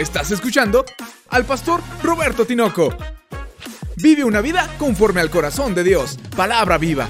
[0.00, 0.86] Estás escuchando
[1.28, 2.96] al pastor Roberto Tinoco.
[3.96, 6.16] Vive una vida conforme al corazón de Dios.
[6.34, 7.06] Palabra viva.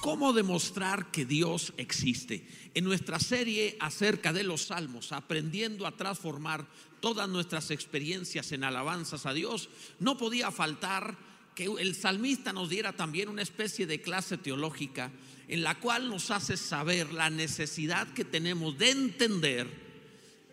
[0.00, 2.46] ¿Cómo demostrar que Dios existe?
[2.74, 6.64] En nuestra serie acerca de los salmos, aprendiendo a transformar
[7.00, 9.68] todas nuestras experiencias en alabanzas a Dios,
[9.98, 11.16] no podía faltar
[11.56, 15.10] que el salmista nos diera también una especie de clase teológica
[15.48, 19.87] en la cual nos hace saber la necesidad que tenemos de entender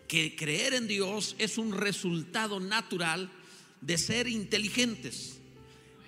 [0.08, 3.30] que creer en Dios es un resultado natural
[3.80, 5.38] de ser inteligentes.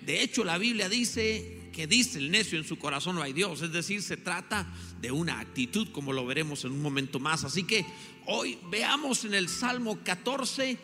[0.01, 3.61] De hecho, la Biblia dice que dice el necio en su corazón no hay Dios,
[3.61, 4.67] es decir, se trata
[5.01, 7.43] de una actitud, como lo veremos en un momento más.
[7.43, 7.85] Así que
[8.25, 10.77] hoy veamos en el Salmo 14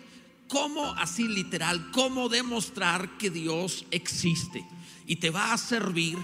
[0.48, 4.66] cómo, así literal, cómo demostrar que Dios existe.
[5.08, 6.18] Y te va a servir,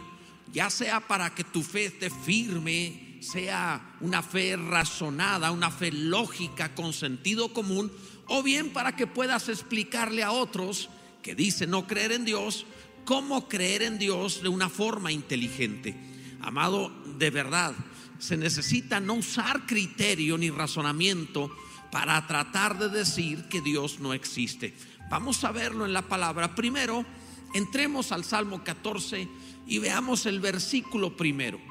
[0.54, 6.74] ya sea para que tu fe esté firme, sea una fe razonada, una fe lógica,
[6.74, 7.92] con sentido común,
[8.28, 10.90] o bien para que puedas explicarle a otros
[11.22, 12.66] que dicen no creer en Dios,
[13.06, 15.96] cómo creer en Dios de una forma inteligente.
[16.42, 17.76] Amado, de verdad,
[18.18, 21.56] se necesita no usar criterio ni razonamiento
[21.92, 24.74] para tratar de decir que Dios no existe.
[25.12, 26.56] Vamos a verlo en la palabra.
[26.56, 27.06] Primero,
[27.54, 29.28] entremos al Salmo 14
[29.68, 31.71] y veamos el versículo primero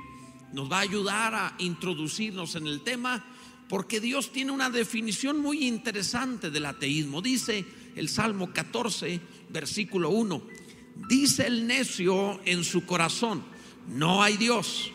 [0.53, 3.25] nos va a ayudar a introducirnos en el tema
[3.69, 7.23] porque Dios tiene una definición muy interesante del ateísmo.
[7.23, 10.42] Dice el Salmo 14, versículo 1,
[11.09, 13.45] dice el necio en su corazón,
[13.89, 14.91] no hay Dios,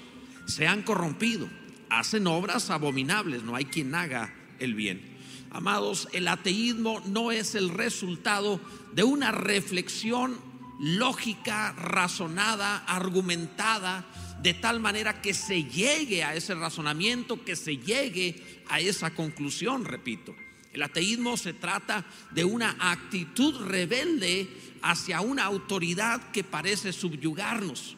[0.46, 1.50] se han corrompido,
[1.90, 5.16] hacen obras abominables, no hay quien haga el bien.
[5.52, 8.60] Amados, el ateísmo no es el resultado
[8.94, 10.38] de una reflexión
[10.80, 14.06] lógica, razonada, argumentada,
[14.42, 19.86] de tal manera que se llegue a ese razonamiento, que se llegue a esa conclusión,
[19.86, 20.36] repito.
[20.74, 24.50] El ateísmo se trata de una actitud rebelde
[24.82, 27.96] hacia una autoridad que parece subyugarnos.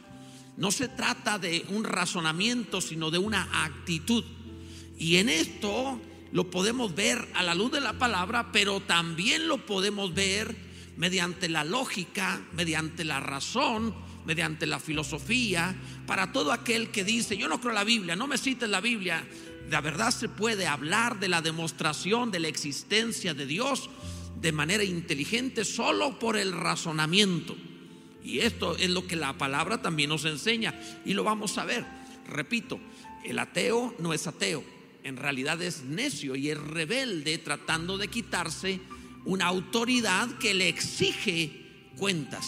[0.57, 4.23] No se trata de un razonamiento, sino de una actitud.
[4.97, 5.99] Y en esto
[6.31, 10.55] lo podemos ver a la luz de la palabra, pero también lo podemos ver
[10.97, 13.95] mediante la lógica, mediante la razón,
[14.27, 15.73] mediante la filosofía,
[16.05, 19.25] para todo aquel que dice, yo no creo la Biblia, no me cites la Biblia.
[19.71, 23.89] La verdad se puede hablar de la demostración de la existencia de Dios
[24.41, 27.55] de manera inteligente solo por el razonamiento.
[28.21, 31.85] Y esto es lo que la palabra también nos enseña y lo vamos a ver.
[32.27, 32.81] Repito,
[33.23, 34.61] el ateo no es ateo,
[35.03, 38.81] en realidad es necio y es rebelde tratando de quitarse
[39.23, 42.45] una autoridad que le exige cuentas.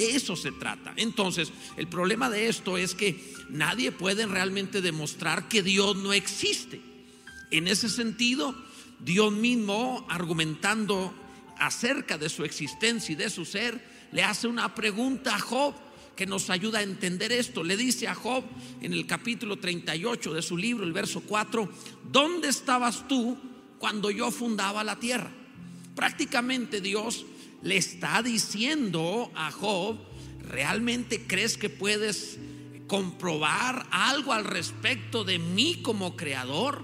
[0.00, 0.94] De eso se trata.
[0.96, 6.80] Entonces, el problema de esto es que nadie puede realmente demostrar que Dios no existe.
[7.50, 8.54] En ese sentido,
[8.98, 11.12] Dios mismo, argumentando
[11.58, 13.78] acerca de su existencia y de su ser,
[14.10, 15.74] le hace una pregunta a Job
[16.16, 17.62] que nos ayuda a entender esto.
[17.62, 18.42] Le dice a Job
[18.80, 21.68] en el capítulo 38 de su libro, el verso 4,
[22.10, 23.36] ¿dónde estabas tú
[23.78, 25.30] cuando yo fundaba la tierra?
[25.94, 27.26] Prácticamente Dios
[27.62, 29.98] le está diciendo a Job,
[30.40, 32.38] ¿realmente crees que puedes
[32.86, 36.82] comprobar algo al respecto de mí como creador?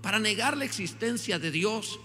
[0.00, 1.98] Para negar la existencia de Dios,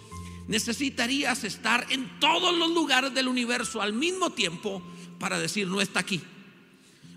[0.48, 4.82] necesitarías estar en todos los lugares del universo al mismo tiempo
[5.20, 6.22] para decir no está aquí.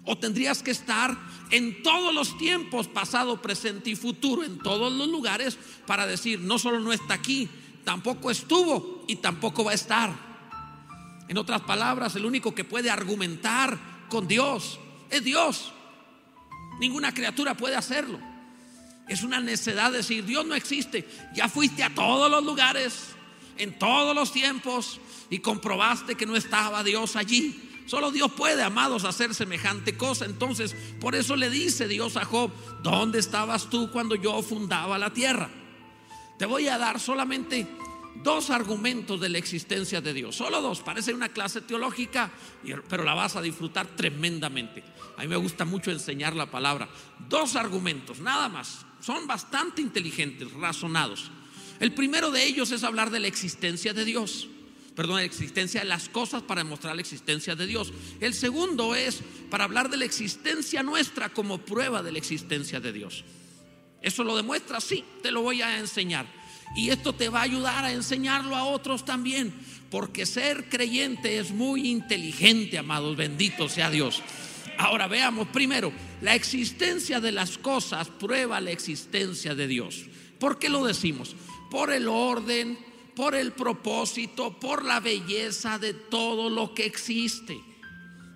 [0.05, 1.17] O tendrías que estar
[1.51, 6.59] en todos los tiempos, pasado, presente y futuro, en todos los lugares, para decir no
[6.59, 7.49] solo no está aquí,
[7.85, 10.30] tampoco estuvo y tampoco va a estar.
[11.31, 14.81] En otras palabras, el único que puede argumentar con Dios
[15.11, 15.71] es Dios.
[16.81, 18.19] Ninguna criatura puede hacerlo.
[19.09, 21.09] Es una necedad decir, Dios no existe.
[21.33, 23.11] Ya fuiste a todos los lugares,
[23.59, 27.85] en todos los tiempos, y comprobaste que no estaba Dios allí.
[27.87, 30.25] Solo Dios puede, amados, hacer semejante cosa.
[30.25, 32.51] Entonces, por eso le dice Dios a Job,
[32.83, 35.49] ¿dónde estabas tú cuando yo fundaba la tierra?
[36.41, 37.69] Te voy a dar solamente
[38.23, 40.37] dos argumentos de la existencia de Dios.
[40.37, 40.81] Solo dos.
[40.81, 42.31] Parece una clase teológica,
[42.89, 44.83] pero la vas a disfrutar tremendamente.
[45.17, 46.89] A mí me gusta mucho enseñar la palabra.
[47.29, 48.87] Dos argumentos, nada más.
[49.01, 51.31] Son bastante inteligentes, razonados.
[51.79, 54.49] El primero de ellos es hablar de la existencia de Dios.
[54.95, 57.93] Perdón, la existencia de las cosas para demostrar la existencia de Dios.
[58.21, 62.93] El segundo es para hablar de la existencia nuestra como prueba de la existencia de
[62.93, 63.25] Dios.
[64.03, 64.81] ¿Eso lo demuestra?
[64.81, 66.27] Sí, te lo voy a enseñar.
[66.77, 69.53] Y esto te va a ayudar a enseñarlo a otros también.
[69.91, 73.17] Porque ser creyente es muy inteligente, amados.
[73.17, 74.23] Bendito sea Dios.
[74.79, 80.07] Ahora veamos primero, la existencia de las cosas prueba la existencia de Dios.
[80.39, 81.37] ¿Por qué lo decimos?
[81.71, 82.79] Por el orden,
[83.15, 87.61] por el propósito, por la belleza de todo lo que existe.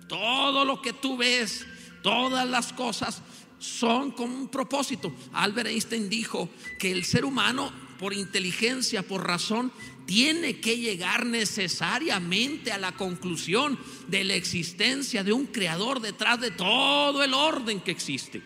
[0.07, 1.65] Todo lo que tú ves,
[2.03, 3.23] todas las cosas
[3.57, 5.11] son con un propósito.
[5.33, 9.71] Albert Einstein dijo que el ser humano, por inteligencia, por razón,
[10.05, 16.51] tiene que llegar necesariamente a la conclusión de la existencia de un creador detrás de
[16.51, 18.41] todo el orden que existe.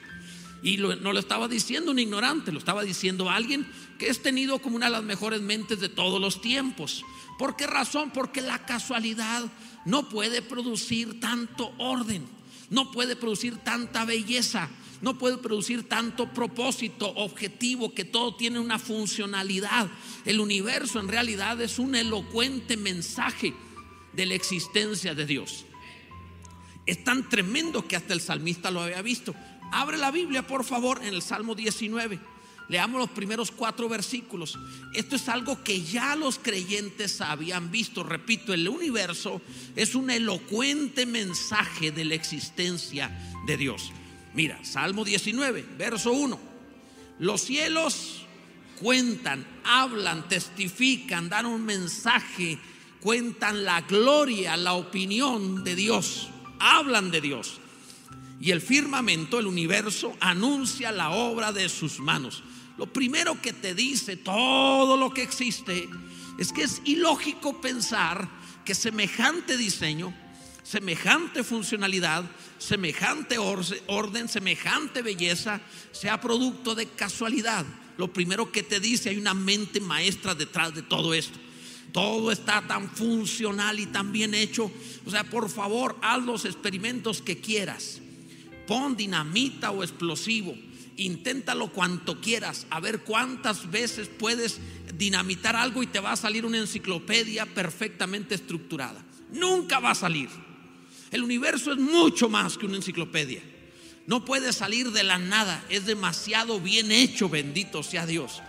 [0.61, 3.65] Y no lo estaba diciendo un ignorante, lo estaba diciendo alguien
[3.97, 7.03] que es tenido como una de las mejores mentes de todos los tiempos.
[7.37, 8.11] ¿Por qué razón?
[8.11, 9.43] Porque la casualidad
[9.85, 12.25] no puede producir tanto orden,
[12.69, 14.69] no puede producir tanta belleza,
[15.01, 19.87] no puede producir tanto propósito, objetivo, que todo tiene una funcionalidad.
[20.25, 23.53] El universo en realidad es un elocuente mensaje
[24.13, 25.65] de la existencia de Dios.
[26.85, 29.35] Es tan tremendo que hasta el salmista lo había visto.
[29.71, 32.19] Abre la Biblia, por favor, en el Salmo 19.
[32.67, 34.57] Leamos los primeros cuatro versículos.
[34.93, 38.03] Esto es algo que ya los creyentes habían visto.
[38.03, 39.41] Repito, el universo
[39.75, 43.09] es un elocuente mensaje de la existencia
[43.47, 43.91] de Dios.
[44.33, 46.39] Mira, Salmo 19, verso 1.
[47.19, 48.25] Los cielos
[48.79, 52.57] cuentan, hablan, testifican, dan un mensaje,
[53.01, 56.29] cuentan la gloria, la opinión de Dios,
[56.59, 57.59] hablan de Dios.
[58.39, 62.43] Y el firmamento, el universo, anuncia la obra de sus manos.
[62.77, 65.89] Lo primero que te dice todo lo que existe
[66.37, 68.29] es que es ilógico pensar
[68.63, 70.13] que semejante diseño,
[70.69, 72.23] semejante funcionalidad,
[72.59, 75.61] semejante orden, semejante belleza
[75.91, 77.65] sea producto de casualidad.
[77.97, 81.39] Lo primero que te dice, hay una mente maestra detrás de todo esto.
[81.91, 84.71] Todo está tan funcional y tan bien hecho.
[85.07, 87.99] O sea, por favor, haz los experimentos que quieras.
[88.67, 90.55] Pon dinamita o explosivo.
[90.97, 92.67] Inténtalo cuanto quieras.
[92.69, 94.59] A ver cuántas veces puedes
[94.93, 99.03] dinamitar algo y te va a salir una enciclopedia perfectamente estructurada.
[99.31, 100.29] Nunca va a salir.
[101.11, 103.41] El universo es mucho más que una enciclopedia.
[104.05, 105.63] No puede salir de la nada.
[105.69, 108.41] Es demasiado bien hecho, bendito sea Dios.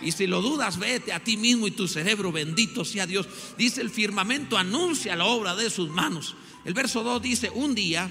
[0.00, 3.28] Y si lo dudas, vete a ti mismo y tu cerebro, bendito sea Dios.
[3.56, 6.34] Dice el firmamento, anuncia la obra de sus manos.
[6.64, 8.10] El verso 2 dice, un día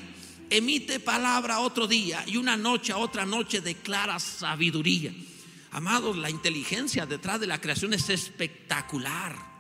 [0.49, 5.13] emite palabra otro día y una noche a otra noche declara sabiduría.
[5.71, 9.50] Amados, la inteligencia detrás de la creación es espectacular.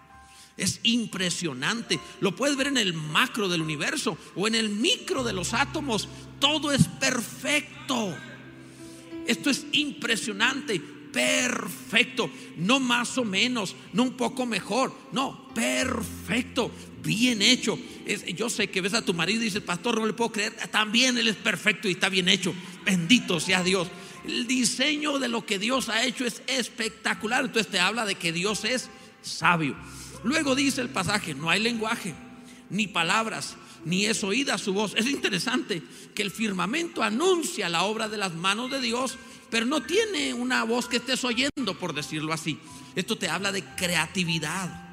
[0.61, 1.99] Es impresionante.
[2.19, 6.07] Lo puedes ver en el macro del universo o en el micro de los átomos.
[6.39, 8.15] Todo es perfecto.
[9.25, 12.29] Esto es impresionante, perfecto.
[12.57, 14.95] No más o menos, no un poco mejor.
[15.11, 16.69] No, perfecto,
[17.01, 17.79] bien hecho.
[18.35, 20.53] yo sé que ves a tu marido y dices, pastor, no le puedo creer.
[20.69, 22.53] También él es perfecto y está bien hecho.
[22.85, 23.87] Bendito sea Dios.
[24.27, 27.45] El diseño de lo que Dios ha hecho es espectacular.
[27.45, 28.91] Entonces te habla de que Dios es
[29.23, 29.75] sabio.
[30.23, 32.13] Luego dice el pasaje, no hay lenguaje,
[32.69, 34.93] ni palabras, ni es oída su voz.
[34.95, 35.81] Es interesante
[36.13, 39.17] que el firmamento anuncia la obra de las manos de Dios,
[39.49, 42.59] pero no tiene una voz que estés oyendo, por decirlo así.
[42.95, 44.89] Esto te habla de creatividad.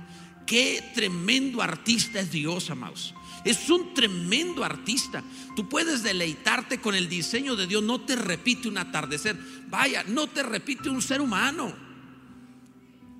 [0.46, 3.14] Qué tremendo artista es Dios, amados.
[3.44, 5.22] Es un tremendo artista.
[5.54, 7.82] Tú puedes deleitarte con el diseño de Dios.
[7.82, 9.38] No te repite un atardecer.
[9.68, 11.87] Vaya, no te repite un ser humano.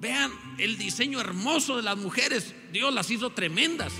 [0.01, 2.55] Vean el diseño hermoso de las mujeres.
[2.73, 3.93] Dios las hizo tremendas.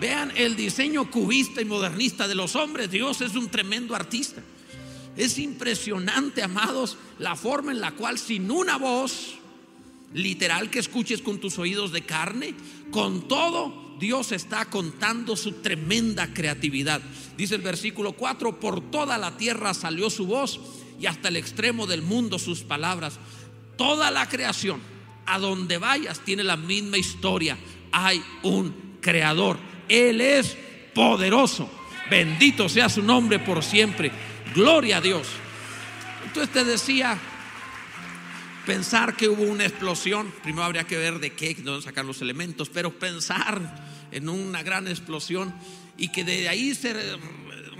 [0.00, 2.90] Vean el diseño cubista y modernista de los hombres.
[2.90, 4.42] Dios es un tremendo artista.
[5.16, 9.36] Es impresionante, amados, la forma en la cual sin una voz
[10.12, 12.54] literal que escuches con tus oídos de carne,
[12.90, 17.00] con todo Dios está contando su tremenda creatividad.
[17.36, 20.60] Dice el versículo 4, por toda la tierra salió su voz
[21.00, 23.18] y hasta el extremo del mundo sus palabras.
[23.76, 24.80] Toda la creación
[25.26, 27.56] a donde vayas tiene la misma historia.
[27.92, 29.58] Hay un creador.
[29.88, 30.56] Él es
[30.94, 31.70] poderoso.
[32.10, 34.10] Bendito sea su nombre por siempre.
[34.54, 35.26] Gloria a Dios.
[36.26, 37.18] Entonces te decía,
[38.66, 42.70] pensar que hubo una explosión, primero habría que ver de qué, no sacar los elementos,
[42.70, 45.54] pero pensar en una gran explosión
[45.96, 46.94] y que de ahí se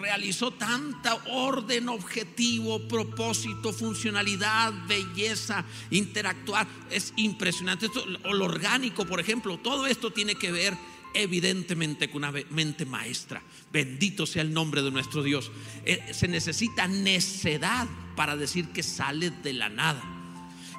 [0.05, 6.67] realizó tanta orden, objetivo, propósito, funcionalidad, belleza, interactuar.
[6.91, 7.87] Es impresionante.
[7.87, 10.75] Esto, lo orgánico, por ejemplo, todo esto tiene que ver
[11.15, 13.43] evidentemente con una mente maestra.
[13.73, 15.51] Bendito sea el nombre de nuestro Dios.
[15.87, 20.03] Eh, se necesita necedad para decir que sale de la nada.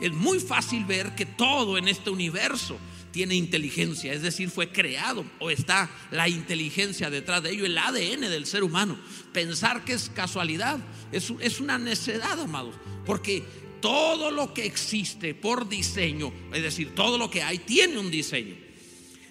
[0.02, 2.78] Es muy fácil ver que todo en este universo
[3.16, 8.20] tiene inteligencia, es decir, fue creado o está la inteligencia detrás de ello, el ADN
[8.30, 9.00] del ser humano.
[9.32, 10.80] Pensar que es casualidad
[11.14, 13.42] es, es una necedad, amados, porque
[13.80, 18.58] todo lo que existe por diseño, es decir, todo lo que hay tiene un diseño.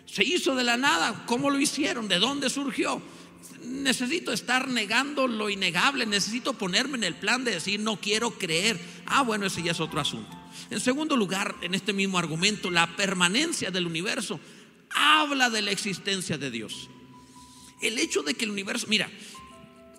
[0.06, 2.08] Se hizo de la nada, ¿cómo lo hicieron?
[2.08, 3.02] ¿De dónde surgió?
[3.66, 8.78] necesito estar negando lo innegable, necesito ponerme en el plan de decir no quiero creer.
[9.06, 10.43] Ah, bueno, ese ya es otro asunto.
[10.70, 14.40] En segundo lugar, en este mismo argumento, la permanencia del universo
[14.90, 16.88] habla de la existencia de Dios.
[17.80, 19.10] El hecho de que el universo, mira,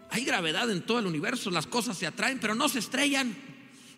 [0.10, 3.36] hay gravedad en todo el universo, las cosas se atraen, pero no se estrellan.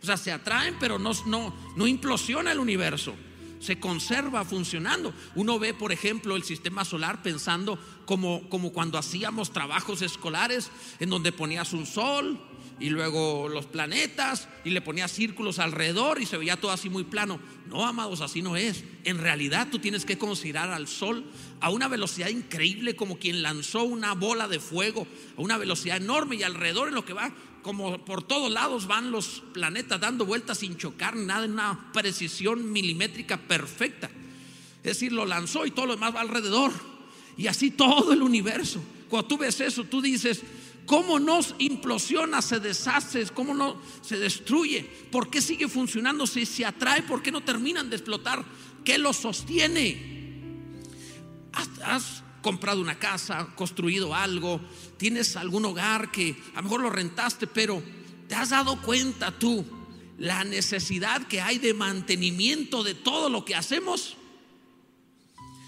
[0.02, 3.16] O sea, se atraen, pero no, no, no implosiona el universo
[3.60, 5.14] se conserva funcionando.
[5.36, 11.10] Uno ve, por ejemplo, el sistema solar pensando como, como cuando hacíamos trabajos escolares en
[11.10, 12.40] donde ponías un sol
[12.80, 17.04] y luego los planetas y le ponías círculos alrededor y se veía todo así muy
[17.04, 17.40] plano.
[17.68, 18.84] No, amados, así no es.
[19.04, 21.26] En realidad tú tienes que considerar al sol
[21.60, 25.08] a una velocidad increíble como quien lanzó una bola de fuego
[25.38, 27.34] a una velocidad enorme y alrededor en lo que va
[27.68, 32.72] como por todos lados van los planetas dando vueltas sin chocar nada, en una precisión
[32.72, 34.10] milimétrica perfecta.
[34.78, 36.72] Es decir, lo lanzó y todo lo demás va alrededor.
[37.36, 38.82] Y así todo el universo.
[39.10, 40.44] Cuando tú ves eso, tú dices,
[40.88, 44.82] ¿cómo no implosiona, se deshace, cómo no se destruye?
[45.12, 47.04] ¿Por qué sigue funcionando si se atrae?
[47.04, 48.44] ¿Por qué no terminan de explotar?
[48.84, 50.18] ¿Qué lo sostiene?
[51.84, 54.62] ¿Has, comprado una casa, construido algo,
[54.96, 57.84] tienes algún hogar que a lo mejor lo rentaste, pero
[58.30, 59.66] te has dado cuenta tú
[60.18, 64.16] la necesidad que hay de mantenimiento de todo lo que hacemos.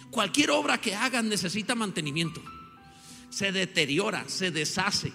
[0.09, 2.41] Cualquier obra que hagan necesita mantenimiento.
[3.29, 5.12] Se deteriora, se deshace.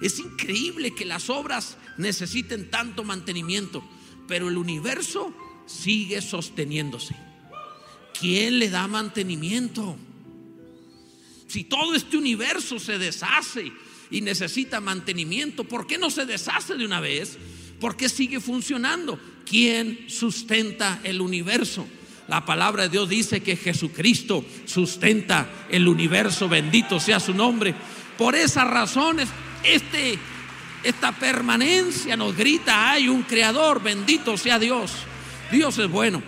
[0.00, 3.82] Es increíble que las obras necesiten tanto mantenimiento,
[4.26, 5.34] pero el universo
[5.66, 7.14] sigue sosteniéndose.
[8.18, 9.96] ¿Quién le da mantenimiento?
[11.46, 13.72] Si todo este universo se deshace
[14.10, 17.38] y necesita mantenimiento, ¿por qué no se deshace de una vez?
[17.80, 19.20] ¿Por qué sigue funcionando?
[19.44, 21.86] ¿Quién sustenta el universo?
[22.28, 27.74] La palabra de Dios dice que Jesucristo sustenta el universo, bendito sea su nombre.
[28.18, 29.30] Por esas razones,
[29.64, 30.18] este,
[30.84, 34.92] esta permanencia nos grita, hay un creador, bendito sea Dios.
[35.50, 36.22] Dios es bueno.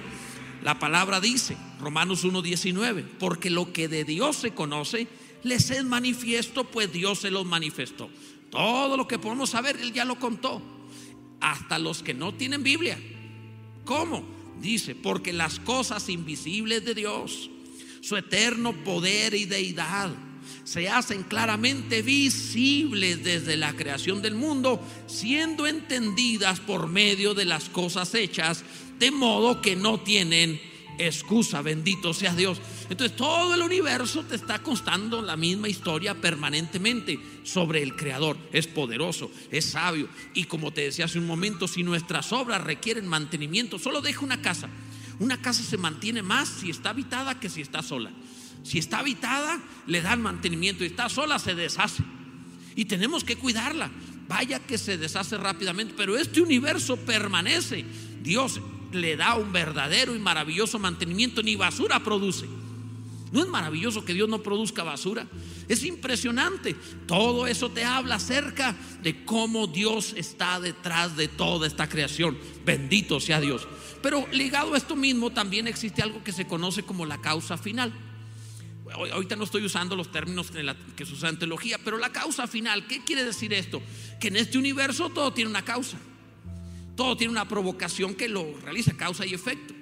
[0.62, 5.06] La palabra dice, Romanos 1.19, porque lo que de Dios se conoce
[5.42, 8.10] les es manifiesto, pues Dios se los manifestó.
[8.50, 10.62] Todo lo que podemos saber, Él ya lo contó.
[11.40, 12.98] Hasta los que no tienen Biblia.
[13.84, 14.39] ¿Cómo?
[14.60, 17.50] Dice, porque las cosas invisibles de Dios,
[18.00, 20.10] su eterno poder y deidad,
[20.64, 27.68] se hacen claramente visibles desde la creación del mundo, siendo entendidas por medio de las
[27.68, 28.64] cosas hechas,
[28.98, 30.60] de modo que no tienen
[30.98, 32.60] excusa, bendito sea Dios.
[32.90, 38.36] Entonces todo el universo te está constando la misma historia permanentemente sobre el Creador.
[38.52, 40.08] Es poderoso, es sabio.
[40.34, 44.42] Y como te decía hace un momento, si nuestras obras requieren mantenimiento, solo deja una
[44.42, 44.68] casa.
[45.20, 48.10] Una casa se mantiene más si está habitada que si está sola.
[48.64, 52.02] Si está habitada, le dan mantenimiento y está sola, se deshace.
[52.74, 53.88] Y tenemos que cuidarla.
[54.26, 57.84] Vaya que se deshace rápidamente, pero este universo permanece.
[58.20, 62.46] Dios le da un verdadero y maravilloso mantenimiento, ni basura produce.
[63.32, 65.26] ¿No es maravilloso que Dios no produzca basura?
[65.68, 66.74] Es impresionante.
[67.06, 72.36] Todo eso te habla acerca de cómo Dios está detrás de toda esta creación.
[72.64, 73.68] Bendito sea Dios.
[74.02, 77.92] Pero ligado a esto mismo también existe algo que se conoce como la causa final.
[78.92, 80.50] Ahorita no estoy usando los términos
[80.96, 83.80] que se usan en teología, pero la causa final, ¿qué quiere decir esto?
[84.18, 85.98] Que en este universo todo tiene una causa.
[86.96, 89.74] Todo tiene una provocación que lo realiza, causa y efecto.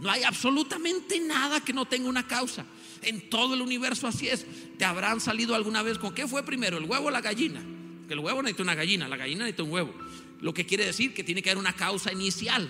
[0.00, 2.66] No hay absolutamente nada que no tenga una causa.
[3.02, 4.46] En todo el universo así es.
[4.78, 7.62] ¿Te habrán salido alguna vez con qué fue primero, el huevo o la gallina?
[8.06, 9.94] Que el huevo necesita una gallina, la gallina necesita un huevo.
[10.40, 12.68] Lo que quiere decir que tiene que haber una causa inicial.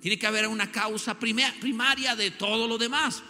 [0.00, 3.22] Tiene que haber una causa primaria de todo lo demás.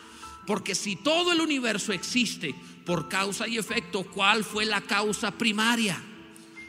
[0.46, 6.00] Porque si todo el universo existe por causa y efecto, ¿cuál fue la causa primaria?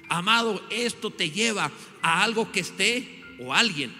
[0.10, 3.94] Amado, esto te lleva a algo que esté o alguien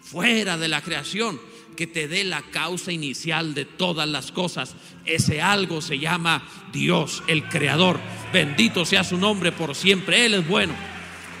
[0.00, 1.40] fuera de la creación
[1.76, 4.74] que te dé la causa inicial de todas las cosas.
[5.04, 7.98] Ese algo se llama Dios, el Creador.
[8.32, 10.26] Bendito sea su nombre por siempre.
[10.26, 10.74] Él es bueno.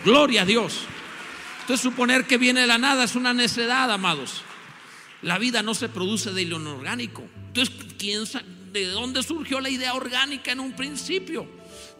[0.04, 0.80] Gloria a Dios.
[1.60, 4.42] Entonces suponer que viene de la nada es una necedad, amados.
[5.22, 7.22] La vida no se produce de lo orgánico.
[7.48, 8.24] Entonces, ¿quién
[8.72, 11.46] ¿de dónde surgió la idea orgánica en un principio?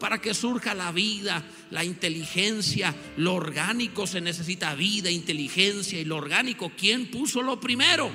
[0.01, 6.17] Para que surja la vida, la inteligencia, lo orgánico se necesita vida, inteligencia y lo
[6.17, 6.71] orgánico.
[6.75, 8.09] ¿Quién puso lo primero?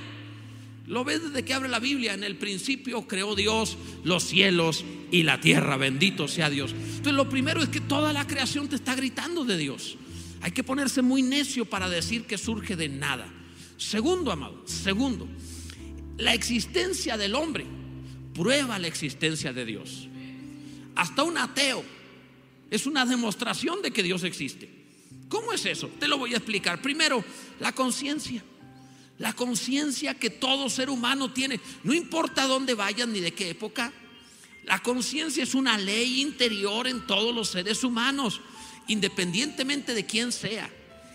[0.88, 2.14] Lo ves desde que abre la Biblia.
[2.14, 5.76] En el principio creó Dios los cielos y la tierra.
[5.76, 6.72] Bendito sea Dios.
[6.72, 9.96] Entonces lo primero es que toda la creación te está gritando de Dios.
[10.40, 13.32] Hay que ponerse muy necio para decir que surge de nada.
[13.76, 15.28] Segundo, amado, segundo,
[16.18, 17.64] la existencia del hombre
[18.34, 20.08] prueba la existencia de Dios.
[20.96, 21.84] Hasta un ateo
[22.70, 24.68] es una demostración de que Dios existe.
[25.28, 25.88] ¿Cómo es eso?
[26.00, 26.80] Te lo voy a explicar.
[26.80, 27.24] Primero,
[27.60, 28.42] la conciencia.
[29.18, 33.92] La conciencia que todo ser humano tiene, no importa dónde vayan ni de qué época.
[34.64, 38.40] La conciencia es una ley interior en todos los seres humanos,
[38.88, 40.70] independientemente de quién sea,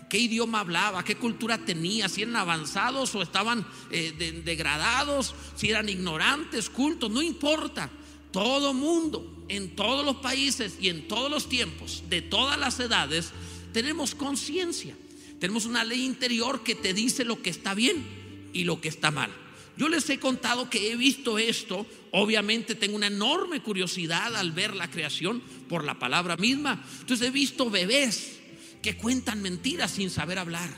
[0.08, 5.88] qué idioma hablaba, qué cultura tenía, si eran avanzados o estaban eh, degradados, si eran
[5.88, 7.90] ignorantes, cultos, no importa.
[8.32, 13.30] Todo mundo, en todos los países y en todos los tiempos, de todas las edades,
[13.72, 14.96] tenemos conciencia.
[15.38, 18.04] Tenemos una ley interior que te dice lo que está bien
[18.52, 19.30] y lo que está mal.
[19.76, 21.86] Yo les he contado que he visto esto.
[22.12, 26.84] Obviamente tengo una enorme curiosidad al ver la creación por la palabra misma.
[27.00, 28.38] Entonces he visto bebés
[28.82, 30.70] que cuentan mentiras sin saber hablar.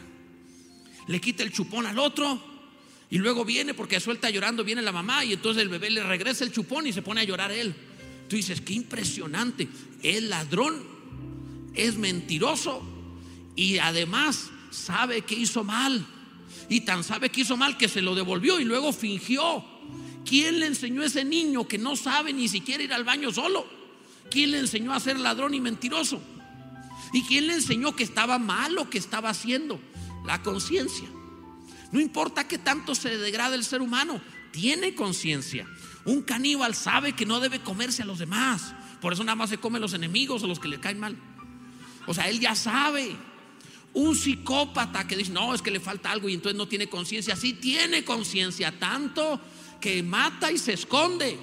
[1.07, 2.54] Le quita el chupón al otro
[3.15, 6.43] y luego viene porque suelta llorando, viene la mamá y entonces el bebé le regresa
[6.43, 7.73] el chupón y se pone a llorar él.
[8.29, 9.69] Tú dices, qué impresionante.
[10.03, 10.83] El ladrón
[11.75, 12.83] es mentiroso
[13.55, 16.05] y además sabe que hizo mal.
[16.69, 19.65] Y tan sabe que hizo mal que se lo devolvió y luego fingió.
[20.29, 23.65] ¿Quién le enseñó a ese niño que no sabe ni siquiera ir al baño solo?
[24.29, 26.21] ¿Quién le enseñó a ser ladrón y mentiroso?
[27.13, 29.79] ¿Y quién le enseñó que estaba mal lo que estaba haciendo?
[30.27, 31.14] La conciencia.
[31.93, 35.67] No importa que tanto se degrade el ser humano, tiene conciencia.
[36.05, 38.75] Un caníbal sabe que no debe comerse a los demás.
[39.01, 41.17] Por eso nada más se come a los enemigos o los que le caen mal.
[42.07, 43.17] O sea, él ya sabe.
[43.95, 47.37] Un psicópata que dice, no, es que le falta algo y entonces no tiene conciencia.
[47.37, 49.41] Sí tiene conciencia, tanto
[49.81, 51.39] que mata y se esconde,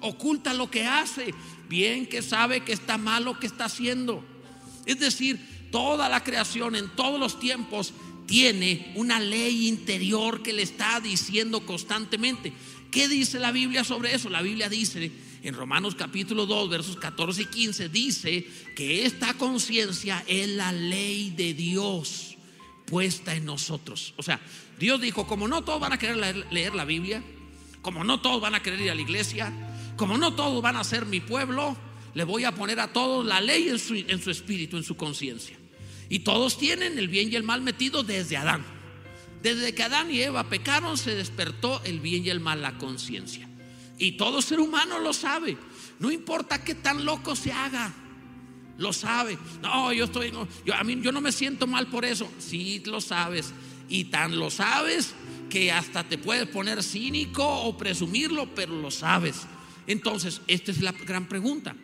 [0.00, 1.34] oculta lo que hace,
[1.68, 4.24] bien que sabe que está mal lo que está haciendo.
[4.84, 7.94] Es decir, toda la creación en todos los tiempos
[8.26, 12.52] tiene una ley interior que le está diciendo constantemente.
[12.90, 14.28] ¿Qué dice la Biblia sobre eso?
[14.28, 15.10] La Biblia dice
[15.42, 21.30] en Romanos capítulo 2, versos 14 y 15, dice que esta conciencia es la ley
[21.30, 22.36] de Dios
[22.86, 24.14] puesta en nosotros.
[24.16, 24.40] O sea,
[24.78, 27.22] Dios dijo, como no todos van a querer leer, la Biblia,
[27.80, 29.52] como no todos van a querer ir a la iglesia,
[29.96, 31.76] como no todos van a ser mi pueblo,
[32.14, 35.56] le voy a poner a todos la ley en su, espíritu, en su conciencia.
[36.12, 38.62] Y todos tienen el bien y el mal metido desde Adán.
[39.42, 43.48] Desde que Adán y Eva pecaron, se despertó el bien y el mal, la conciencia.
[43.96, 45.56] Y todo ser humano lo sabe.
[46.00, 47.94] No importa qué tan loco se haga.
[48.76, 49.38] Lo sabe.
[49.62, 50.30] No, yo estoy.
[50.66, 52.30] yo, a mí, yo no me siento mal por eso.
[52.38, 53.50] Sí, lo sabes.
[53.88, 55.14] Y tan lo sabes
[55.48, 59.46] que hasta te puedes poner cínico o presumirlo, pero lo sabes.
[59.86, 61.74] Entonces, esta es la gran pregunta.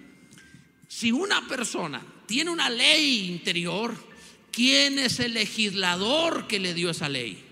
[0.86, 4.07] Si una persona tiene una ley interior,
[4.52, 7.42] ¿quién es el legislador que le dio esa ley?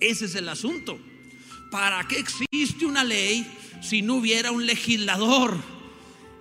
[0.00, 0.98] Ese es el asunto.
[1.70, 3.46] ¿Para qué existe una ley
[3.82, 5.56] si no hubiera un legislador?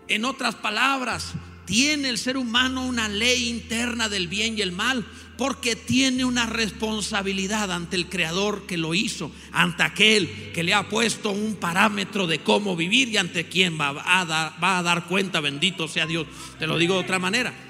[0.08, 1.34] En otras palabras,
[1.66, 5.06] tiene el ser humano una ley interna del bien y el mal
[5.38, 10.90] porque tiene una responsabilidad ante el Creador que lo hizo, ante aquel que le ha
[10.90, 15.06] puesto un parámetro de cómo vivir y ante quien va a dar, va a dar
[15.06, 16.28] cuenta, bendito sea Dios.
[16.58, 17.69] Te lo digo de otra manera.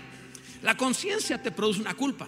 [0.62, 2.28] La conciencia te produce una culpa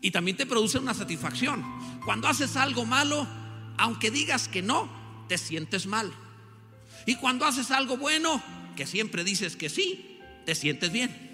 [0.00, 1.64] y también te produce una satisfacción.
[2.04, 3.26] Cuando haces algo malo,
[3.76, 4.88] aunque digas que no,
[5.28, 6.12] te sientes mal.
[7.06, 8.42] Y cuando haces algo bueno,
[8.76, 11.28] que siempre dices que sí, te sientes bien.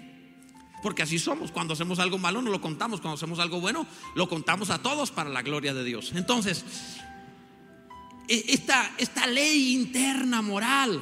[0.81, 1.51] Porque así somos.
[1.51, 3.01] Cuando hacemos algo malo no lo contamos.
[3.01, 6.11] Cuando hacemos algo bueno, lo contamos a todos para la gloria de Dios.
[6.15, 6.63] Entonces,
[8.27, 11.01] e, esta, esta ley interna moral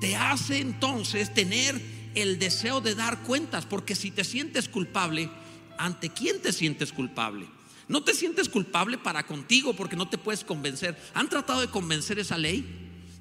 [0.00, 3.66] te hace entonces tener el deseo de dar cuentas.
[3.66, 5.30] Porque si te sientes culpable,
[5.78, 7.46] ¿ante quién te sientes culpable?
[7.88, 10.96] No te sientes culpable para contigo porque no te puedes convencer.
[11.14, 12.64] ¿Han tratado de convencer esa ley?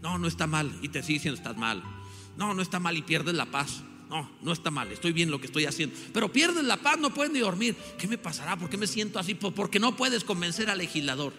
[0.02, 0.72] No, no está mal.
[0.82, 1.82] Y te diciendo, estás mal.
[2.36, 3.82] No, no está mal y pierdes la paz.
[4.10, 5.96] No, no está mal, estoy bien lo que estoy haciendo.
[6.14, 7.76] Pero pierdes la paz, no puedes ni dormir.
[7.98, 8.56] ¿Qué me pasará?
[8.56, 9.34] ¿Por qué me siento así?
[9.34, 11.34] Porque no puedes convencer al legislador.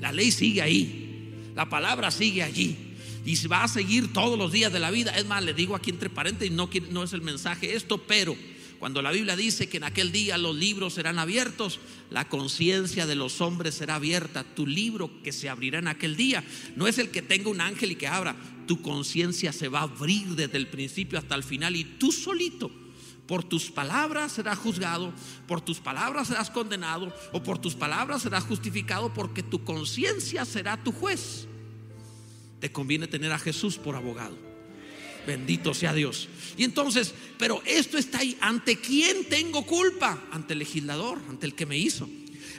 [0.00, 1.52] La ley sigue ahí.
[1.54, 2.93] La palabra sigue allí.
[3.24, 5.16] Y va a seguir todos los días de la vida.
[5.16, 8.36] Es más, le digo aquí entre paréntesis, no, no es el mensaje esto, pero
[8.84, 13.14] cuando la Biblia dice que en aquel día los libros serán abiertos, la conciencia de
[13.14, 14.44] los hombres será abierta.
[14.44, 16.44] Tu libro que se abrirá en aquel día
[16.76, 18.36] no es el que tenga un ángel y que abra.
[18.66, 22.70] Tu conciencia se va a abrir desde el principio hasta el final y tú solito
[23.26, 25.14] Por tus palabras serás juzgado,
[25.48, 30.76] por tus palabras serás condenado o por tus palabras serás justificado porque tu conciencia será
[30.76, 31.48] tu juez.
[32.64, 34.38] Te conviene tener a Jesús por abogado.
[35.26, 36.30] Bendito sea Dios.
[36.56, 38.38] Y entonces, pero esto está ahí.
[38.40, 40.24] ¿Ante quién tengo culpa?
[40.32, 42.08] Ante el legislador, ante el que me hizo.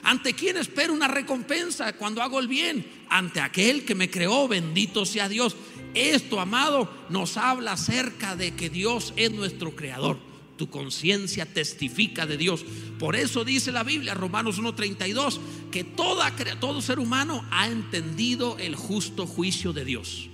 [0.04, 2.86] ¿Ante quién espero una recompensa cuando hago el bien?
[3.08, 5.56] Ante aquel que me creó, bendito sea Dios.
[5.92, 10.20] Esto, amado, nos habla acerca de que Dios es nuestro creador.
[10.56, 12.64] Tu conciencia testifica de Dios.
[12.98, 15.38] Por eso dice la Biblia, Romanos 1.32,
[15.70, 20.30] que todo ser humano ha entendido el justo juicio de Dios.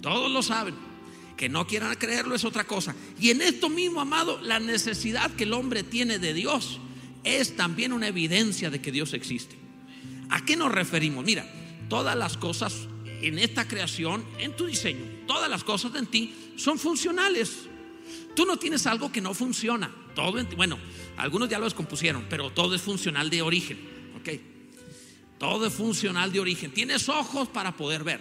[0.00, 0.74] Todos lo saben.
[1.36, 2.96] Que no quieran creerlo es otra cosa.
[3.20, 6.80] Y en esto mismo, amado, la necesidad que el hombre tiene de Dios
[7.22, 9.54] es también una evidencia de que Dios existe.
[10.30, 11.24] ¿A qué nos referimos?
[11.24, 11.48] Mira,
[11.88, 12.88] todas las cosas
[13.22, 17.67] en esta creación, en tu diseño, todas las cosas en ti son funcionales.
[18.38, 19.90] Tú no tienes algo que no funciona.
[20.14, 20.78] Todo, bueno,
[21.16, 23.80] algunos ya lo descompusieron, pero todo es funcional de origen.
[24.16, 24.28] ¿Ok?
[25.38, 26.70] Todo es funcional de origen.
[26.70, 28.20] Tienes ojos para poder ver.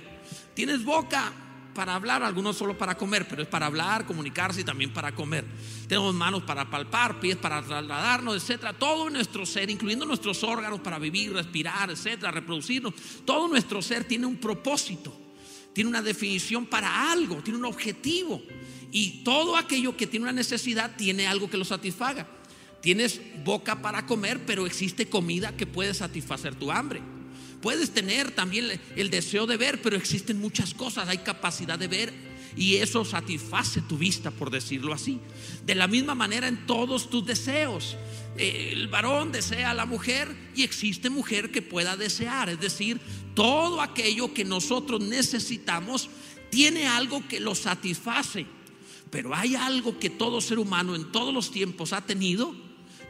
[0.56, 1.32] Tienes boca
[1.75, 5.45] para hablar, algunos solo para comer, pero es para hablar, comunicarse y también para comer.
[5.88, 8.73] Tenemos manos para palpar, pies para trasladarnos, etcétera.
[8.73, 12.95] Todo nuestro ser, incluyendo nuestros órganos para vivir, respirar, etcétera, reproducirnos.
[13.23, 15.26] Todo nuestro ser tiene un propósito,
[15.77, 18.41] tiene una definición para algo, tiene un objetivo.
[18.91, 22.27] Y todo aquello que tiene una necesidad tiene algo que lo satisfaga.
[22.81, 27.03] Tienes boca para comer, pero existe comida que puede satisfacer tu hambre.
[27.61, 31.09] Puedes tener también el deseo de ver, pero existen muchas cosas.
[31.09, 32.11] Hay capacidad de ver
[32.55, 35.19] y eso satisface tu vista, por decirlo así.
[35.65, 37.97] De la misma manera en todos tus deseos.
[38.38, 42.49] El varón desea a la mujer y existe mujer que pueda desear.
[42.49, 42.99] Es decir,
[43.33, 46.10] todo aquello que nosotros necesitamos
[46.49, 48.45] tiene algo que lo satisface.
[49.10, 52.53] Pero hay algo que todo ser humano en todos los tiempos ha tenido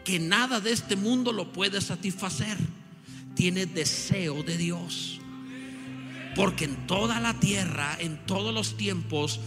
[0.03, 2.57] que nada de este mundo lo puede satisfacer.
[3.35, 5.19] Tiene deseo de Dios.
[6.37, 9.39] Porque en toda la tierra, en todos los tiempos,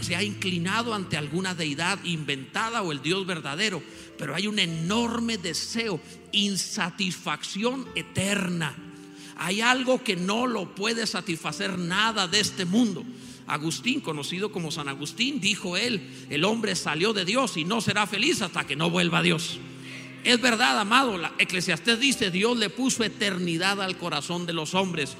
[0.00, 3.82] se ha inclinado ante alguna deidad inventada o el Dios verdadero.
[4.16, 8.76] Pero hay un enorme deseo, insatisfacción eterna.
[9.36, 13.04] Hay algo que no lo puede satisfacer nada de este mundo.
[13.48, 18.06] Agustín, conocido como San Agustín, dijo él, el hombre salió de Dios y no será
[18.06, 19.58] feliz hasta que no vuelva a Dios.
[20.24, 25.16] Es verdad, amado, la Eclesiastés dice, Dios le puso eternidad al corazón de los hombres.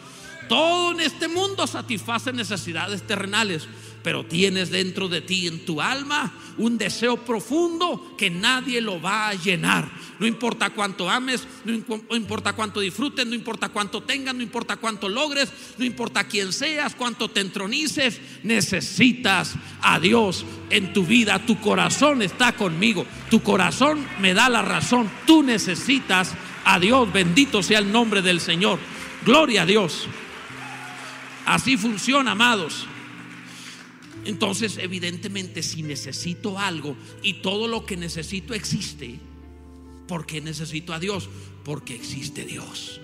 [0.48, 3.66] Todo en este mundo satisface necesidades terrenales,
[4.02, 9.28] pero tienes dentro de ti, en tu alma, un deseo profundo que nadie lo va
[9.28, 9.90] a llenar.
[10.20, 15.08] No importa cuánto ames, no importa cuánto disfrutes, no importa cuánto tengas, no importa cuánto
[15.08, 21.44] logres, no importa quién seas, cuánto te entronices, necesitas a Dios en tu vida.
[21.44, 25.10] Tu corazón está conmigo, tu corazón me da la razón.
[25.26, 26.32] Tú necesitas
[26.64, 28.78] a Dios, bendito sea el nombre del Señor.
[29.24, 30.06] Gloria a Dios.
[31.46, 32.86] Así funciona, amados.
[34.24, 39.20] Entonces, evidentemente, si necesito algo y todo lo que necesito existe,
[40.08, 41.28] ¿por qué necesito a Dios?
[41.64, 43.00] Porque existe Dios.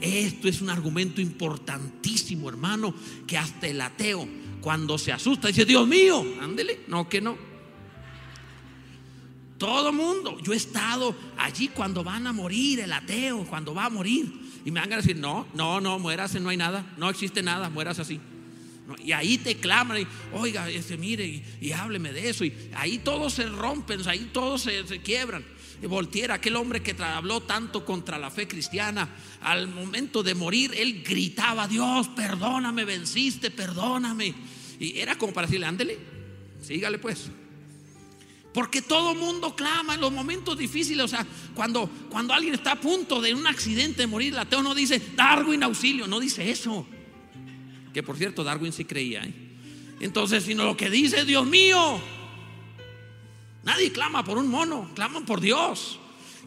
[0.00, 2.94] Esto es un argumento importantísimo, hermano,
[3.26, 4.28] que hasta el ateo,
[4.60, 7.36] cuando se asusta, dice, Dios mío, ándele, no que no.
[9.58, 13.90] Todo mundo, yo he estado allí cuando van a morir, el ateo, cuando va a
[13.90, 14.39] morir.
[14.64, 17.70] Y me van a decir, no, no, no, muérase, no hay nada, no existe nada,
[17.70, 18.20] mueras así.
[19.04, 22.44] Y ahí te claman, y, oiga, ese, mire, y, hábleme de eso.
[22.44, 25.44] Y ahí todos se rompen, ahí todos se, quiebran.
[25.82, 29.08] Y Voltiera, aquel hombre que habló tanto contra la fe cristiana,
[29.40, 34.34] al momento de morir, él gritaba, Dios, perdóname, venciste, perdóname.
[34.78, 35.98] Y era como para decirle, ándele,
[36.60, 37.30] sígale pues.
[38.52, 41.04] Porque todo mundo clama en los momentos difíciles.
[41.04, 44.62] O sea, cuando, cuando alguien está a punto de un accidente de morir, el ateo
[44.62, 46.86] no dice, Darwin, auxilio, no dice eso.
[47.94, 49.24] Que por cierto, Darwin sí creía.
[49.24, 49.34] ¿eh?
[50.00, 52.00] Entonces, sino lo que dice, Dios mío,
[53.62, 56.00] nadie clama por un mono, claman por Dios.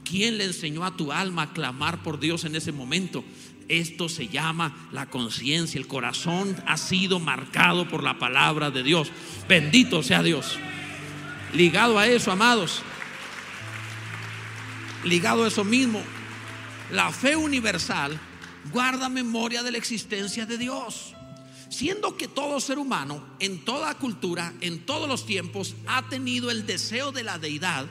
[0.04, 3.24] ¿Quién le enseñó a tu alma a clamar por Dios en ese momento?
[3.70, 5.80] Esto se llama la conciencia.
[5.80, 9.10] El corazón ha sido marcado por la palabra de Dios.
[9.48, 10.58] Bendito sea Dios.
[11.54, 12.82] Ligado a eso, amados.
[15.04, 16.02] Ligado a eso mismo.
[16.92, 18.20] La fe universal
[18.72, 21.13] guarda memoria de la existencia de Dios.
[21.70, 26.66] Siendo que todo ser humano, en toda cultura, en todos los tiempos, ha tenido el
[26.66, 27.86] deseo de la deidad,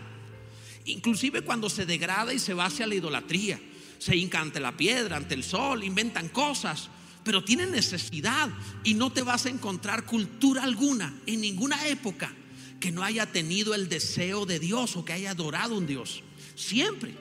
[0.85, 3.61] inclusive cuando se degrada y se va hacia la idolatría,
[3.99, 6.89] se hinca ante la piedra, ante el sol, inventan cosas,
[7.23, 8.51] pero tienen necesidad
[8.83, 12.33] y no te vas a encontrar cultura alguna en ninguna época
[12.83, 16.25] que no haya tenido el deseo de Dios o que haya adorado un Dios.
[16.57, 17.15] Siempre.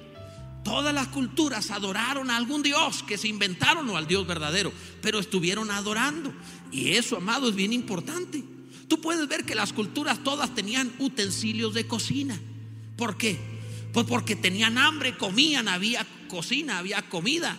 [0.63, 5.19] Todas las culturas adoraron a algún Dios que se inventaron o al Dios verdadero, pero
[5.19, 6.33] estuvieron adorando.
[6.71, 8.43] Y eso, amado, es bien importante.
[8.87, 12.39] Tú puedes ver que las culturas todas tenían utensilios de cocina.
[12.97, 13.37] ¿Por qué?
[13.93, 17.55] Pues porque tenían hambre, comían, había cocina, había comida.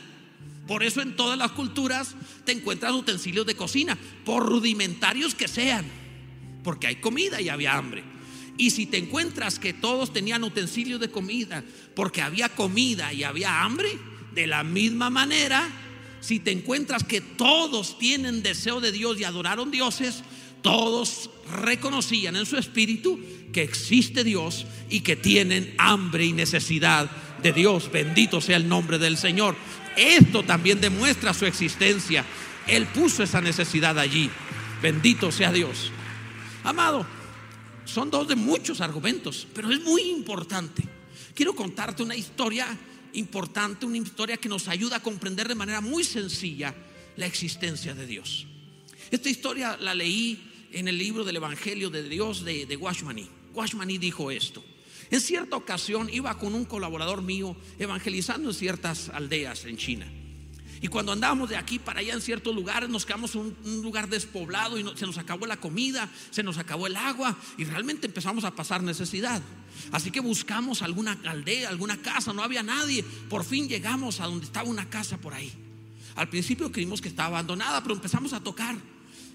[0.66, 6.01] Por eso en todas las culturas te encuentras utensilios de cocina, por rudimentarios que sean,
[6.62, 8.04] porque hay comida y había hambre.
[8.58, 13.62] Y si te encuentras que todos tenían utensilios de comida, porque había comida y había
[13.62, 13.88] hambre,
[14.34, 15.68] de la misma manera,
[16.20, 20.22] si te encuentras que todos tienen deseo de Dios y adoraron dioses,
[20.62, 23.20] todos reconocían en su espíritu
[23.52, 27.10] que existe Dios y que tienen hambre y necesidad
[27.42, 27.90] de Dios.
[27.92, 29.56] Bendito sea el nombre del Señor.
[29.96, 32.24] Esto también demuestra su existencia.
[32.66, 34.30] Él puso esa necesidad allí.
[34.80, 35.90] Bendito sea Dios.
[36.64, 37.04] Amado,
[37.84, 40.82] son dos de muchos argumentos, pero es muy importante.
[41.34, 42.66] Quiero contarte una historia
[43.14, 46.74] importante, una historia que nos ayuda a comprender de manera muy sencilla
[47.16, 48.46] la existencia de Dios.
[49.10, 53.28] Esta historia la leí en el libro del Evangelio de Dios de, de Washmani.
[53.54, 54.64] Washmani dijo esto.
[55.10, 60.10] En cierta ocasión iba con un colaborador mío evangelizando en ciertas aldeas en China.
[60.82, 64.08] Y cuando andábamos de aquí para allá en ciertos lugares, nos quedamos en un, lugar
[64.08, 68.42] despoblado y se nos acabó la comida, se nos acabó el agua y realmente empezamos
[68.42, 69.40] a pasar necesidad.
[69.92, 73.04] Así que buscamos alguna aldea, alguna casa, no había nadie.
[73.04, 75.52] Por fin llegamos a donde estaba una casa por ahí.
[76.16, 78.76] Al principio creímos que estaba abandonada, pero empezamos a tocar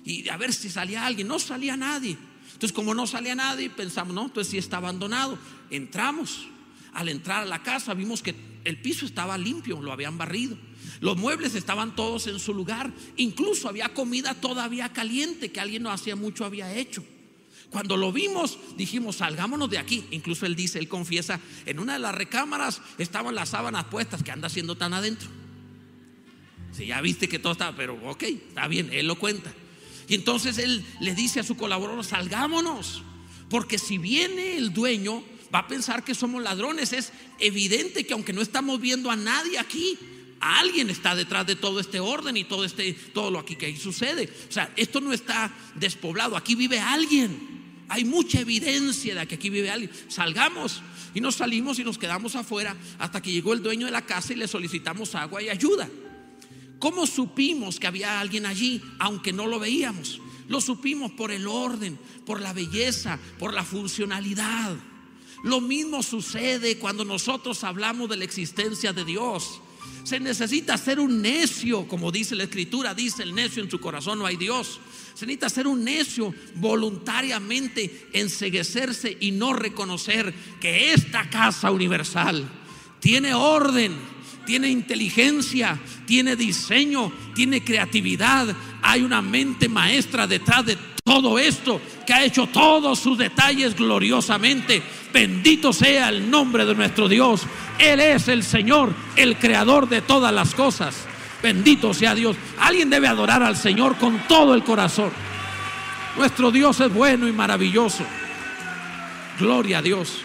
[0.04, 1.30] y a ver si salía alguien.
[1.30, 2.18] No salía nadie.
[2.48, 5.40] Entonces, como no salía nadie, pensamos, no, entonces sí está abandonado.
[5.70, 6.50] Entramos.
[6.94, 8.34] Al entrar a la casa vimos que
[8.64, 10.58] el piso estaba limpio, lo habían barrido.
[11.00, 12.92] Los muebles estaban todos en su lugar.
[13.18, 17.04] Incluso había comida todavía caliente que alguien no hacía mucho había hecho.
[17.70, 20.06] Cuando lo vimos, dijimos, salgámonos de aquí.
[20.12, 24.32] Incluso él dice, él confiesa, en una de las recámaras estaban las sábanas puestas que
[24.32, 25.28] anda haciendo tan adentro.
[26.72, 29.52] Si ya viste que todo estaba, pero ok, está bien, él lo cuenta.
[30.08, 33.04] Y entonces él le dice a su colaborador, salgámonos,
[33.50, 36.94] porque si viene el dueño, va a pensar que somos ladrones.
[36.94, 39.98] Es evidente que aunque no estamos viendo a nadie aquí,
[40.48, 43.78] alguien está detrás de todo este orden y todo este todo lo aquí que ahí
[43.78, 44.30] sucede.
[44.50, 47.58] O sea, esto no está despoblado, aquí vive alguien.
[47.90, 49.92] Hay mucha evidencia de que aquí vive alguien.
[50.10, 50.82] Salgamos
[51.14, 54.34] y nos salimos y nos quedamos afuera hasta que llegó el dueño de la casa
[54.34, 55.90] y le solicitamos agua y ayuda.
[56.80, 60.22] ¿Cómo supimos que había alguien allí, aunque no lo veíamos?
[60.48, 64.76] Lo supimos por el orden, por la belleza, por la funcionalidad.
[65.44, 69.62] Lo mismo sucede cuando nosotros hablamos de la existencia de Dios.
[70.08, 74.20] Se necesita ser un necio, como dice la escritura, dice el necio en su corazón
[74.20, 74.80] no hay Dios.
[75.14, 82.48] Se necesita ser un necio voluntariamente, enseguecerse y no reconocer que esta casa universal
[83.02, 83.98] tiene orden,
[84.46, 88.56] tiene inteligencia, tiene diseño, tiene creatividad.
[88.84, 94.82] Hay una mente maestra detrás de todo esto que ha hecho todos sus detalles gloriosamente.
[95.14, 97.42] Bendito sea el nombre de nuestro Dios.
[97.80, 100.96] Él es el Señor, el creador de todas las cosas.
[101.42, 102.36] Bendito sea Dios.
[102.60, 105.12] Alguien debe adorar al Señor con todo el corazón.
[106.18, 108.04] Nuestro Dios es bueno y maravilloso.
[109.40, 110.22] Gloria a Dios.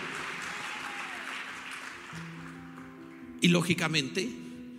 [3.43, 4.31] Y lógicamente,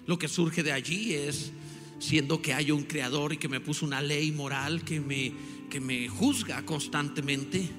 [0.08, 1.52] lo que surge de allí es,
[2.00, 5.34] siendo que hay un creador y que me puso una ley moral que me,
[5.70, 7.70] que me juzga constantemente,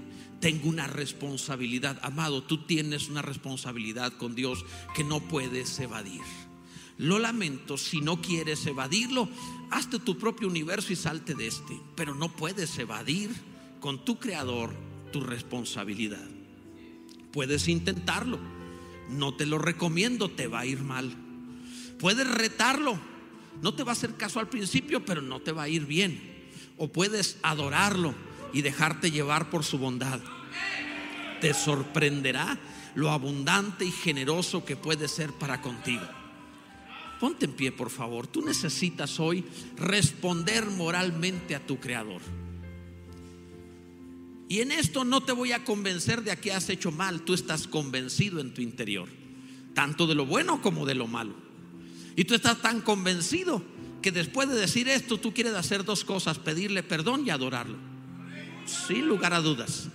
[0.45, 1.99] tengo una responsabilidad.
[2.03, 4.63] Amado, tú tienes una responsabilidad con Dios
[4.95, 6.21] que no puedes evadir.
[6.99, 9.27] Lo lamento, si no quieres evadirlo,
[9.71, 11.81] hazte tu propio universo y salte de este.
[11.97, 13.31] Pero no puedes evadir
[13.81, 14.77] con tu creador
[15.15, 16.29] tu responsabilidad.
[17.33, 18.39] Puedes intentarlo
[19.09, 21.11] no te lo recomiendo, te va a ir mal.
[21.99, 22.99] Puedes retarlo,
[23.63, 26.21] no te va a hacer caso al principio, pero no te va a ir bien.
[26.77, 28.15] O puedes adorarlo
[28.55, 30.21] y dejarte llevar por su bondad.
[31.41, 32.57] Te sorprenderá
[32.95, 36.07] lo abundante y generoso que puede ser para contigo.
[37.19, 38.27] Ponte en pie, por favor.
[38.27, 39.45] Tú necesitas hoy
[39.77, 42.23] responder moralmente a tu Creador.
[44.49, 47.67] Y en esto no te voy a convencer de que has hecho mal, tú estás
[47.67, 49.09] convencido en tu interior,
[49.75, 51.35] tanto de lo bueno como de lo malo.
[52.15, 53.63] Y tú estás tan convencido
[54.03, 57.94] que después de decir esto, tú quieres hacer dos cosas, pedirle perdón y adorarlo.
[58.67, 59.89] Sin lugar a dudas.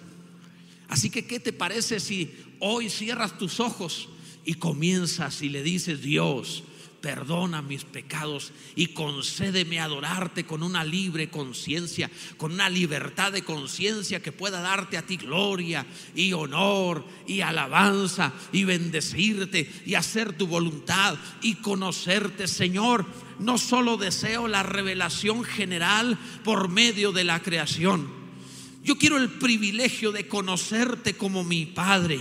[0.88, 4.10] Así que, ¿qué te parece si hoy cierras tus ojos
[4.44, 6.64] y comienzas y le dices, Dios,
[7.02, 14.22] perdona mis pecados y concédeme adorarte con una libre conciencia, con una libertad de conciencia
[14.22, 20.48] que pueda darte a ti gloria y honor y alabanza y bendecirte y hacer tu
[20.48, 23.06] voluntad y conocerte, Señor.
[23.40, 28.19] No solo deseo la revelación general por medio de la creación.
[28.90, 32.20] Yo quiero el privilegio de conocerte como mi Padre.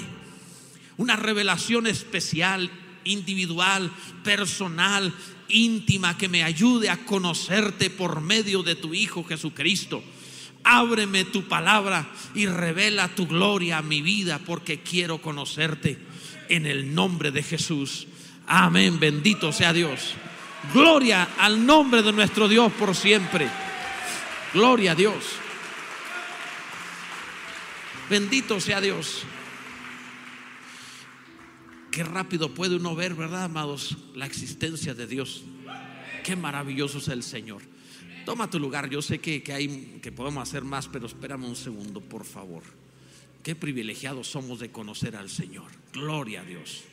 [0.99, 2.71] Una revelación especial
[3.05, 3.91] individual,
[4.23, 5.15] personal,
[5.49, 10.05] íntima, que me ayude a conocerte por medio de tu Hijo Jesucristo.
[10.63, 15.97] Ábreme tu palabra y revela tu gloria a mi vida porque quiero conocerte
[16.51, 18.09] en el nombre de Jesús.
[18.47, 20.13] Amén, bendito sea Dios.
[20.75, 23.49] Gloria al nombre de nuestro Dios por siempre.
[24.53, 25.48] Gloria a Dios.
[28.11, 29.25] Bendito sea Dios.
[31.91, 33.97] Qué rápido puede uno ver, ¿verdad, amados?
[34.15, 35.45] La existencia de Dios.
[36.25, 37.63] Qué maravilloso es el Señor.
[38.25, 38.89] Toma tu lugar.
[38.89, 42.63] Yo sé que, que, hay, que podemos hacer más, pero espérame un segundo, por favor.
[43.43, 45.71] Qué privilegiados somos de conocer al Señor.
[45.93, 46.85] Gloria a Dios.